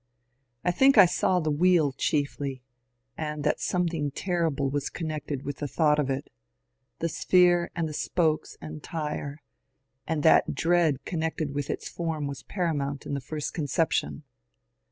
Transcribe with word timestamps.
I 0.65 0.71
think 0.71 0.97
I 0.97 1.05
saw 1.05 1.39
the 1.39 1.51
wheel 1.51 1.91
chiefly, 1.91 2.63
and 3.15 3.43
that 3.43 3.59
something 3.59 4.09
terrible 4.09 4.67
was 4.71 4.89
con 4.89 5.09
nected 5.09 5.43
with 5.43 5.57
the 5.57 5.67
thought 5.67 5.99
of 5.99 6.09
it— 6.09 6.31
the 7.01 7.07
sphere 7.07 7.69
and 7.75 7.87
the 7.87 7.93
spokes 7.93 8.57
and 8.59 8.81
tire, 8.81 9.43
and 10.07 10.23
that 10.23 10.55
dread 10.55 11.05
connected 11.05 11.53
with 11.53 11.69
its 11.69 11.87
form 11.87 12.25
was 12.25 12.41
paramount 12.41 13.05
in 13.05 13.13
the 13.13 13.21
first 13.21 13.53
conception. 13.53 14.23